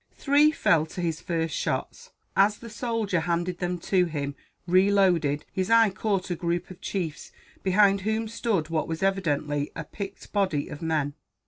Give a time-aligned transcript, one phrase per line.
[0.15, 2.09] Three fell to his first shots.
[2.35, 4.33] As the soldier handed them to him,
[4.65, 7.31] reloaded, his eye caught a group of chiefs,
[7.61, 11.13] behind whom stood what was evidently a picked body of men.